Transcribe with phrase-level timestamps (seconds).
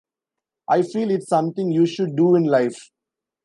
[0.67, 2.89] I feel it's something you should do in life.